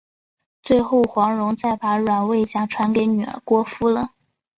[0.63, 4.13] 最后黄蓉再把软猬甲传给女儿郭芙了。